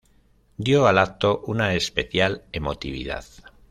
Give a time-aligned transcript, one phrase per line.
[0.57, 3.23] dio al acto una especial emotividad.